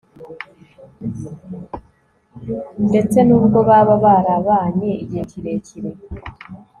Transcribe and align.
ndetse 2.87 3.17
nubwo 3.27 3.59
baba 3.69 3.95
barabanye 4.03 4.89
igihe 5.03 5.23
kirekire 5.31 5.91